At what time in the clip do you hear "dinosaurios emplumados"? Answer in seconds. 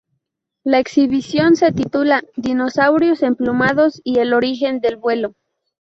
2.35-4.01